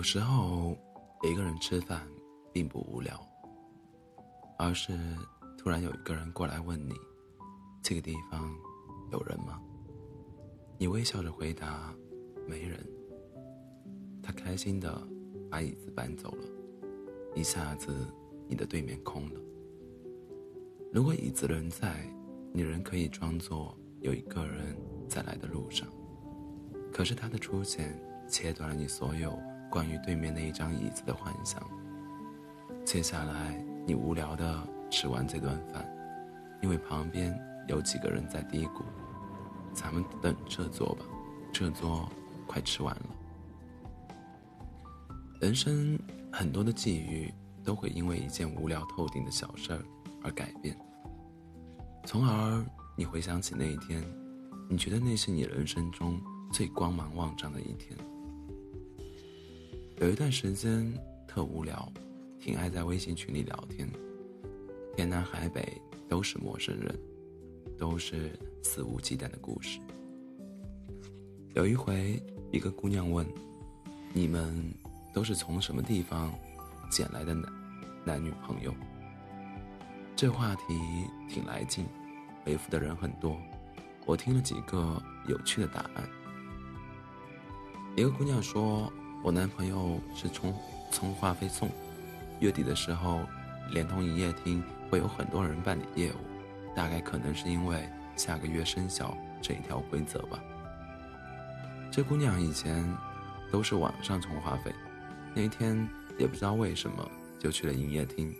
[0.00, 0.74] 有时候，
[1.24, 2.08] 一个人吃饭
[2.54, 3.20] 并不无聊，
[4.58, 4.98] 而是
[5.58, 6.94] 突然有一个人过来问你
[7.84, 8.50] ：“这个地方
[9.12, 9.60] 有人吗？”
[10.80, 11.94] 你微笑着回答
[12.48, 12.82] ：“没人。”
[14.24, 15.06] 他开心的
[15.50, 16.48] 把椅子搬走了，
[17.34, 17.94] 一下子
[18.48, 19.40] 你的对面空了。
[20.90, 22.10] 如果椅子仍在，
[22.54, 24.74] 你仍可以装作有一个人
[25.10, 25.86] 在来的路上。
[26.90, 29.38] 可是他的出现切断了你所有。
[29.70, 31.62] 关于对面那一张椅子的幻想。
[32.84, 35.88] 接下来，你无聊的吃完这顿饭，
[36.60, 37.38] 因为旁边
[37.68, 38.82] 有几个人在嘀咕
[39.72, 41.04] ：“咱们等这桌吧，
[41.52, 42.08] 这桌
[42.46, 43.06] 快吃完了。”
[45.40, 45.98] 人生
[46.32, 47.32] 很多的际遇
[47.64, 49.82] 都会因为一件无聊透顶的小事儿
[50.22, 50.76] 而改变，
[52.04, 52.64] 从而
[52.96, 54.02] 你回想起那一天，
[54.68, 56.20] 你觉得那是你人生中
[56.52, 57.96] 最光芒万丈的一天。
[60.00, 60.90] 有一段时间
[61.28, 61.92] 特无聊，
[62.40, 63.86] 挺爱在微信群里聊天，
[64.96, 66.98] 天南海北都是陌生人，
[67.78, 69.78] 都是肆无忌惮的故事。
[71.52, 72.18] 有一回，
[72.50, 73.26] 一个姑娘问
[74.14, 74.72] ：“你们
[75.12, 76.32] 都是从什么地方
[76.88, 77.52] 捡来的男
[78.06, 78.74] 男女朋友？”
[80.16, 80.62] 这话题
[81.28, 81.84] 挺来劲，
[82.42, 83.36] 回复的人很多。
[84.06, 86.08] 我听了几个有趣的答案。
[87.96, 88.90] 一个姑娘说。
[89.22, 90.54] 我男朋友是充
[90.90, 91.68] 充话费送，
[92.40, 93.20] 月底的时候，
[93.70, 96.16] 联通营业厅会有很多人办理业务，
[96.74, 100.42] 大概可能是因为下个月生效这一条规则吧。
[101.90, 102.82] 这姑娘以前
[103.52, 104.72] 都是网上充话费，
[105.34, 105.86] 那天
[106.18, 107.06] 也不知道为什么
[107.38, 108.34] 就去了营业厅，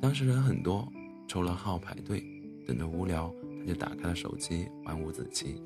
[0.00, 0.90] 当时人很多，
[1.26, 2.24] 抽了号排队，
[2.66, 5.62] 等得无聊，她就打开了手机玩五子棋。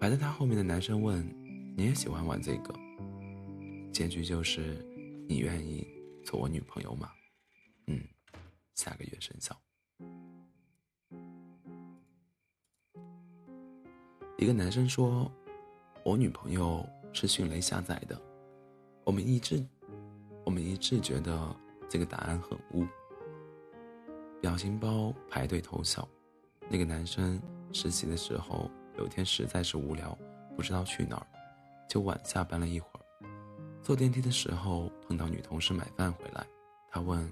[0.00, 1.22] 排在她后面的男生问
[1.76, 2.74] ：“你也喜欢玩这个？”
[3.98, 4.76] 结局就是，
[5.28, 5.84] 你愿意
[6.24, 7.10] 做我女朋友吗？
[7.88, 8.00] 嗯，
[8.76, 9.60] 下个月生效。
[14.36, 15.28] 一个男生说
[16.06, 18.16] ：“我女朋友是迅雷下载的。”
[19.02, 19.66] 我们一致，
[20.44, 21.56] 我们一致觉得
[21.88, 22.86] 这个答案很污。
[24.40, 26.08] 表情包排队偷笑。
[26.68, 27.42] 那个男生
[27.72, 30.16] 实习的时候，有天实在是无聊，
[30.54, 31.26] 不知道去哪儿，
[31.88, 33.07] 就晚下班了一会儿。
[33.82, 36.46] 坐电梯的时候碰到女同事买饭回来，
[36.90, 37.30] 他问：“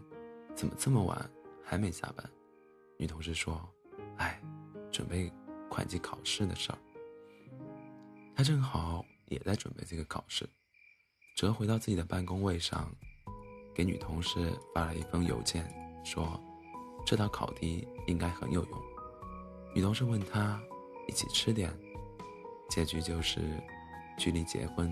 [0.57, 1.31] 怎么这么晚
[1.63, 2.31] 还没下班？”
[2.99, 3.61] 女同事说
[4.17, 4.41] ：“哎，
[4.91, 5.31] 准备
[5.69, 6.79] 会计考试的事儿。”
[8.35, 10.49] 他正好也在准备这个考试，
[11.37, 12.91] 折回到自己的办公位上，
[13.75, 15.69] 给女同事发了一封邮件，
[16.05, 16.41] 说
[17.05, 18.83] ：“这道考题应该很有用。”
[19.75, 20.59] 女同事问他
[21.07, 21.71] ：“一起吃点？”
[22.71, 23.63] 结局就是，
[24.17, 24.91] 距离结婚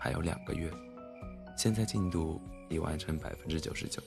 [0.00, 0.72] 还有两个月。
[1.56, 4.02] 现在进度已完成百分之九十九。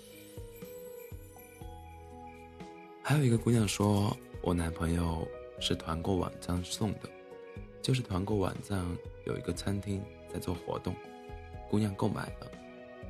[3.01, 5.27] 还有一个姑娘说，我男朋友
[5.59, 7.09] 是团购网站送的，
[7.81, 8.83] 就是团购网站
[9.25, 10.95] 有一个餐厅在做活动，
[11.69, 12.51] 姑娘购买了，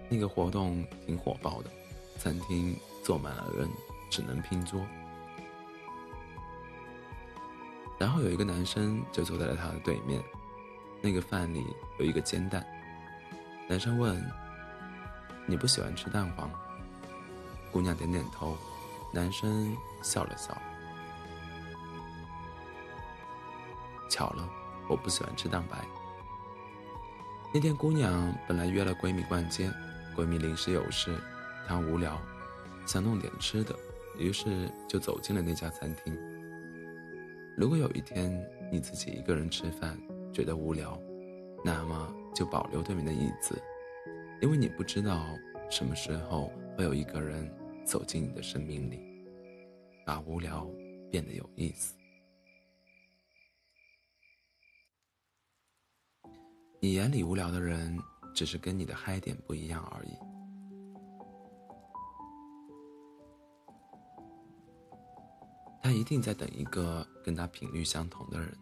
[0.09, 1.69] 那个活动挺火爆的，
[2.17, 3.69] 餐厅坐满了人，
[4.09, 4.85] 只能拼桌。
[7.97, 10.21] 然后有一个男生就坐在了她的对面，
[11.01, 11.65] 那个饭里
[11.97, 12.67] 有一个煎蛋。
[13.67, 14.23] 男生问
[15.47, 16.49] ：“你不喜欢吃蛋黄？”
[17.71, 18.55] 姑娘点点头。
[19.11, 20.55] 男生笑了笑。
[24.09, 24.49] 巧了，
[24.89, 25.77] 我不喜欢吃蛋白。
[27.53, 29.71] 那天姑娘本来约了闺蜜逛街，
[30.15, 31.17] 闺蜜临时有事，
[31.65, 32.19] 她无聊，
[32.85, 33.73] 想弄点吃的，
[34.17, 36.13] 于是就走进了那家餐厅。
[37.57, 38.37] 如果有一天
[38.69, 39.97] 你自己一个人吃饭
[40.33, 40.99] 觉得无聊，
[41.63, 42.13] 那么。
[42.35, 43.57] 就保留对面的椅子，
[44.41, 45.25] 因为你不知道
[45.69, 47.49] 什么时候会有一个人
[47.85, 48.99] 走进你的生命里，
[50.05, 50.67] 把无聊
[51.09, 51.95] 变得有意思。
[56.81, 57.97] 你眼里无聊的人，
[58.35, 60.09] 只是跟你的嗨点不一样而已。
[65.81, 68.53] 他一定在等一个跟他频率相同的人。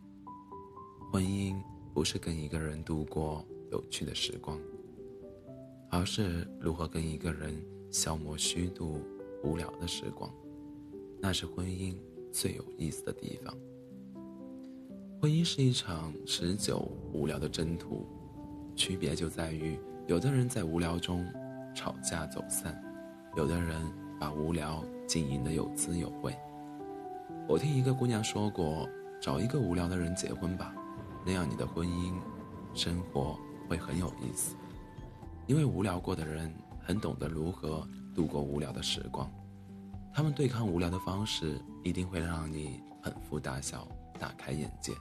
[1.12, 1.60] 婚姻
[1.94, 3.44] 不是跟一个人度过。
[3.74, 4.56] 有趣的时光，
[5.90, 7.60] 而是如何跟一个人
[7.90, 9.02] 消磨虚度
[9.44, 10.32] 无聊的时光，
[11.20, 11.96] 那是婚姻
[12.32, 13.52] 最有意思的地方。
[15.20, 18.06] 婚姻是一场持久无聊的征途，
[18.76, 21.26] 区别就在于，有的人在无聊中
[21.74, 22.80] 吵架走散，
[23.36, 23.82] 有的人
[24.20, 26.32] 把无聊经营的有滋有味。
[27.48, 28.88] 我听一个姑娘说过，
[29.20, 30.76] 找一个无聊的人结婚吧，
[31.26, 32.14] 那样你的婚姻
[32.76, 33.36] 生活。
[33.74, 34.56] 会很有意思。
[35.48, 39.30] 因为无聊过的人很懂得如何度过无聊的时光，
[40.14, 43.88] 他们对抗无聊的方式一定会让你捧腹大笑、
[44.20, 44.94] 大开眼界。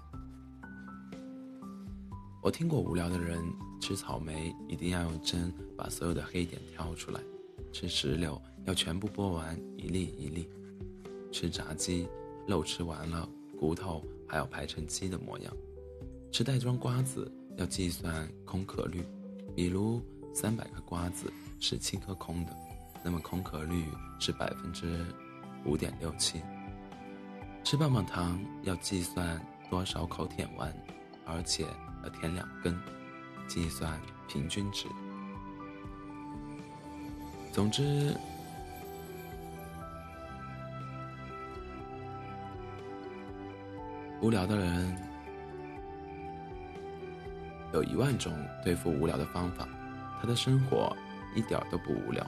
[2.42, 3.44] 我听过无聊的人
[3.78, 7.20] 吃草莓一定要用针把所有的黑点挑出来，
[7.72, 10.48] 吃石榴要全部剥完一粒一粒，
[11.30, 12.08] 吃炸鸡
[12.48, 13.28] 肉吃完了
[13.60, 15.54] 骨头还要排成鸡的模样，
[16.32, 19.04] 吃袋装瓜子要计算空壳率，
[19.54, 20.02] 比如。
[20.34, 22.56] 三百颗瓜子是七颗空的，
[23.04, 23.84] 那么空壳率
[24.18, 25.04] 是百分之
[25.66, 26.40] 五点六七。
[27.62, 29.38] 吃棒棒糖要计算
[29.68, 30.74] 多少口舔完，
[31.26, 31.66] 而且
[32.02, 32.74] 要舔两根，
[33.46, 34.86] 计算平均值。
[37.52, 38.16] 总之，
[44.22, 44.96] 无聊的人
[47.72, 48.32] 有一万种
[48.64, 49.68] 对付无聊的方法。
[50.20, 50.96] 他的生活
[51.34, 52.24] 一点都不无聊，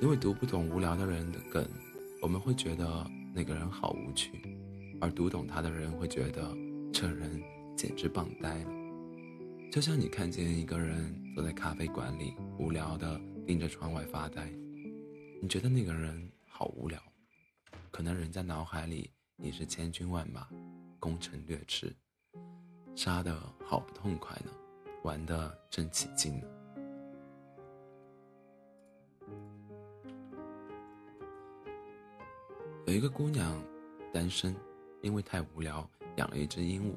[0.00, 1.64] 因为读不懂无聊的人的梗，
[2.20, 4.32] 我们会觉得那个人好无趣；
[5.00, 6.52] 而读懂他的人会觉得
[6.92, 7.40] 这人
[7.76, 8.70] 简直棒呆了。
[9.70, 14.50] 就像你看见一个人坐在咖啡馆里，无聊的盯着窗外发呆，
[15.40, 16.98] 你觉得那个人好无聊，
[17.92, 20.48] 可能人家脑海里已是千军万马，
[20.98, 21.94] 攻城略池，
[22.98, 24.50] 杀的好不痛快呢，
[25.04, 26.46] 玩的正起劲呢。
[32.86, 33.62] 有一个姑娘，
[34.12, 34.52] 单身，
[35.00, 36.96] 因为太无聊，养了一只鹦鹉，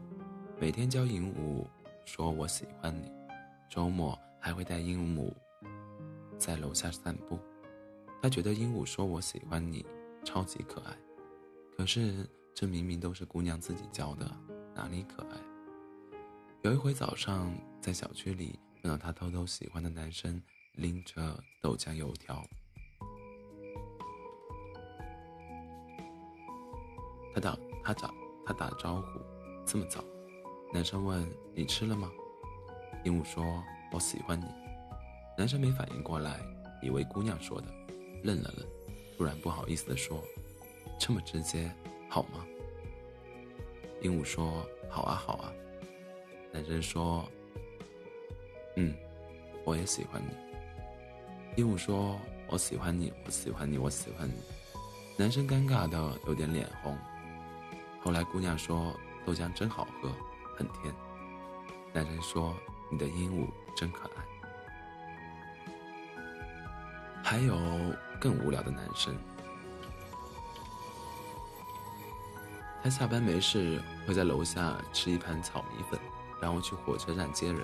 [0.60, 1.64] 每天教鹦鹉
[2.04, 3.12] 说“我喜欢你”，
[3.70, 5.32] 周末还会带鹦鹉
[6.36, 7.38] 在楼下散步。
[8.24, 9.86] 她觉得鹦鹉说“我喜欢你”
[10.26, 10.98] 超级可爱，
[11.78, 14.26] 可是这明明都是姑娘自己教的，
[14.74, 15.51] 哪里可爱？
[16.64, 20.40] 有一回早上在小区里碰到她偷偷喜欢的男生，
[20.74, 22.46] 拎着豆浆油条。
[27.34, 28.14] 他打他打
[28.46, 29.20] 他打招呼，
[29.66, 30.04] 这么早？
[30.72, 32.12] 男生问：“你吃了吗？”
[33.06, 33.44] 鹦鹉说
[33.92, 34.46] ：“我喜欢你。”
[35.36, 36.40] 男生没反应过来，
[36.84, 37.68] 以为姑娘说的，
[38.22, 38.68] 愣了愣，
[39.18, 40.24] 突然不好意思地说
[41.00, 41.74] ：“这么直接，
[42.08, 42.46] 好吗？”
[44.04, 45.52] 鹦鹉说：“好啊，好啊。”
[46.54, 47.26] 男生说
[48.78, 48.94] ：“嗯，
[49.64, 50.30] 我也喜欢你。”
[51.58, 54.34] 鹦鹉说：“我喜欢你，我喜欢你，我喜欢你。”
[55.18, 56.98] 男生尴尬的有点脸红。
[58.02, 58.94] 后来姑娘说
[59.26, 60.12] ：“豆浆真好喝，
[60.58, 60.94] 很甜。”
[61.94, 62.56] 男生说
[62.92, 64.24] ：“你的鹦鹉真可爱。”
[67.24, 67.56] 还有
[68.20, 69.16] 更无聊的男生，
[72.84, 76.00] 他下班没事会在楼下吃一盘炒米粉，
[76.42, 77.62] 然后去火车站接人，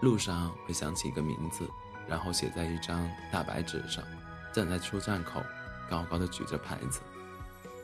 [0.00, 1.68] 路上会想起一个名字，
[2.08, 4.04] 然后写在一张大白纸上，
[4.52, 5.42] 站在出站口，
[5.90, 7.00] 高高的举着牌子。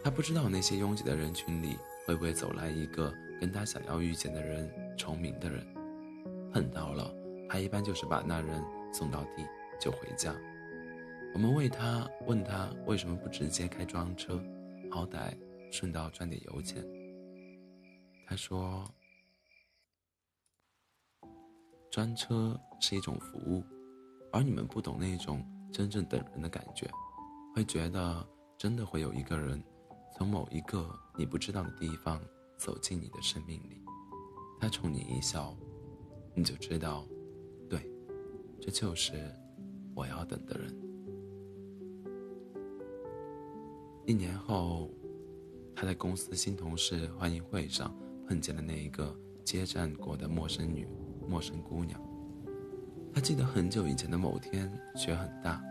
[0.04, 1.76] 他不知道那些拥挤的人群里
[2.06, 5.66] 会不会走来一个跟他想要遇见的人重名的人，
[6.52, 7.12] 碰到了，
[7.48, 9.46] 他一般就是把那人送到地
[9.80, 10.34] 就回家。
[11.34, 14.42] 我们为他问他为什么不直接开专车，
[14.90, 15.34] 好歹
[15.70, 16.84] 顺道赚点油钱。
[18.26, 18.84] 他说，
[21.92, 23.62] 专车是一种服务，
[24.32, 26.90] 而你们不懂那种真正等人的感觉，
[27.54, 29.62] 会觉得真的会有一个人。
[30.16, 32.18] 从某一个你不知道的地方
[32.56, 33.84] 走进你的生命里，
[34.58, 35.54] 他冲你一笑，
[36.34, 37.04] 你就知道，
[37.68, 37.86] 对，
[38.58, 39.12] 这就是
[39.94, 40.74] 我要等的人。
[44.06, 44.88] 一年后，
[45.76, 47.94] 他在公司新同事欢迎会上
[48.26, 50.88] 碰见了那一个接站过的陌生女、
[51.28, 52.00] 陌生姑娘。
[53.14, 55.62] 他记得很久以前的某天，雪很大，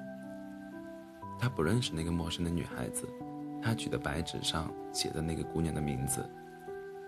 [1.39, 3.07] 他不认识那个陌生的女孩子。
[3.63, 6.27] 他举的白纸上写的那个姑娘的名字，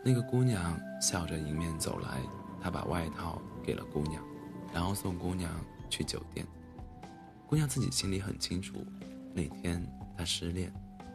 [0.03, 2.21] 那个姑娘笑着迎面走来，
[2.61, 4.23] 他把外套给了姑娘，
[4.71, 5.51] 然后送姑娘
[5.89, 6.45] 去酒店。
[7.47, 8.85] 姑娘自己心里很清楚，
[9.33, 9.83] 那天
[10.15, 10.71] 她失恋，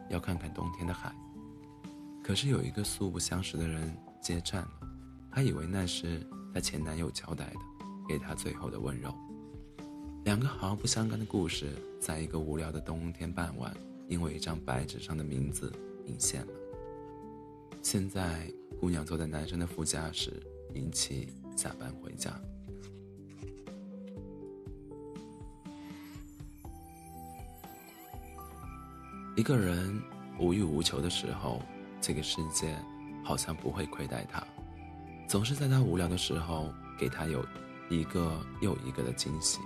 [0.09, 1.13] 要看看冬天的海。
[2.23, 4.71] 可是有一个素不相识的人接站了，
[5.31, 6.25] 她以为那是
[6.59, 7.59] 前男友交代的，
[8.07, 9.13] 给她最后的温柔。
[10.25, 13.75] 两个毫不相干的故事，在一个无聊的冬天傍晚。
[14.07, 15.71] 因为一张白纸上的名字
[16.07, 16.53] 隐现了。
[17.83, 20.41] 现在，姑娘坐在男生的副驾驶，
[20.73, 22.33] 一起下班回家。
[29.35, 30.01] 一个人
[30.39, 31.61] 无欲无求的时候，
[32.01, 32.75] 这个世界
[33.23, 34.43] 好像不会亏待他，
[35.29, 37.45] 总是在他无聊的时候给他有
[37.87, 39.59] 一个又一个的惊喜。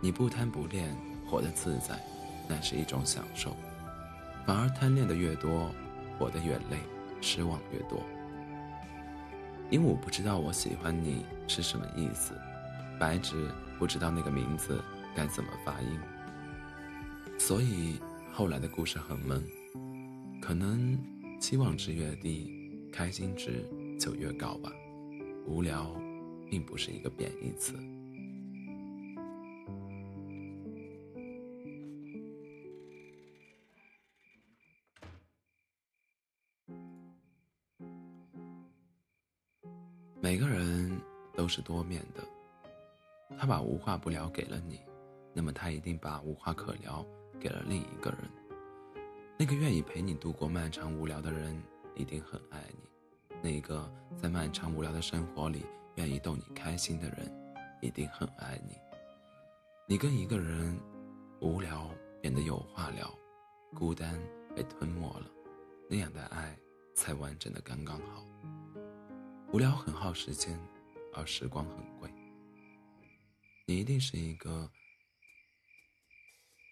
[0.00, 0.92] 你不贪不恋，
[1.24, 2.04] 活得自在，
[2.48, 3.52] 那是一种享受；
[4.44, 5.70] 反而贪恋的越多，
[6.18, 6.80] 活得越累，
[7.20, 8.02] 失望越多。
[9.70, 12.34] 鹦鹉不知道我喜欢你是什么意思，
[12.98, 14.82] 白纸不知道那个名字
[15.14, 16.00] 该怎么发音，
[17.38, 18.00] 所以
[18.32, 19.40] 后来的故事很闷。
[20.42, 20.98] 可能
[21.40, 22.52] 期望值越低，
[22.92, 23.64] 开心值
[23.98, 24.72] 就越高吧。
[25.46, 25.94] 无聊，
[26.50, 27.74] 并不是一个贬义词。
[40.20, 40.90] 每个人
[41.36, 42.24] 都是多面的，
[43.38, 44.80] 他把无话不聊给了你，
[45.32, 47.06] 那么他一定把无话可聊
[47.38, 48.18] 给了另一个人。
[49.38, 51.62] 那个愿意陪你度过漫长无聊的人，
[51.94, 52.88] 一定很爱你；
[53.42, 55.64] 那个在漫长无聊的生活里
[55.96, 57.30] 愿意逗你开心的人，
[57.80, 58.76] 一定很爱你。
[59.86, 60.78] 你跟一个人
[61.40, 61.88] 无聊
[62.20, 63.12] 变得有话聊，
[63.74, 64.20] 孤单
[64.54, 65.26] 被吞没了，
[65.88, 66.56] 那样的爱
[66.94, 68.24] 才完整的刚刚好。
[69.52, 70.58] 无聊很耗时间，
[71.14, 72.10] 而时光很贵。
[73.64, 74.68] 你一定是一个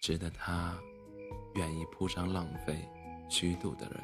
[0.01, 0.77] 值得他
[1.55, 2.87] 愿意铺张浪费、
[3.29, 4.03] 虚度的人，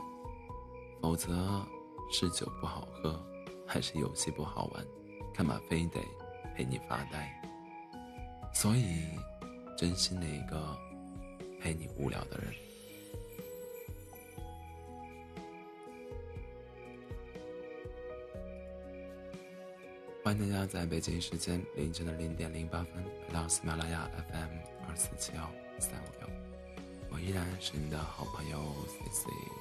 [1.01, 1.65] 否则
[2.09, 3.21] 是酒不好喝，
[3.67, 4.85] 还是游戏不好玩，
[5.33, 5.99] 干嘛非得
[6.55, 7.29] 陪你发呆？
[8.53, 9.05] 所以，
[9.77, 10.77] 珍惜那个
[11.59, 12.53] 陪你无聊的人。
[20.23, 24.49] 欢迎大家在北京时间凌晨的零点零八分来到喜马拉雅 FM
[24.87, 26.29] 二四七幺三五六，
[27.09, 29.60] 我依然是你的好朋友 C C。